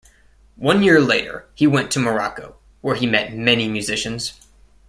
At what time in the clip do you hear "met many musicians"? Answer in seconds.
3.05-4.33